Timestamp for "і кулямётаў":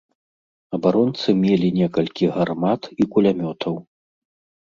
3.05-3.77